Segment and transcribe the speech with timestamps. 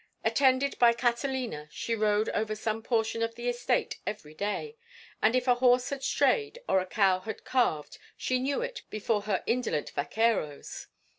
[0.23, 4.75] Attended by Catalina she rode over some portion of the estate every day,
[5.21, 9.21] and if a horse had strayed or a cow had calved she knew it before
[9.21, 10.87] her indolent vaqueros.